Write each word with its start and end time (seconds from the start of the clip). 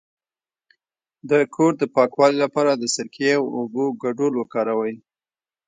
د 1.29 1.31
کور 1.55 1.71
د 1.81 1.83
پاکوالي 1.95 2.37
لپاره 2.43 2.71
د 2.75 2.83
سرکې 2.95 3.29
او 3.39 3.43
اوبو 3.57 3.83
ګډول 4.03 4.33
وکاروئ 4.37 4.95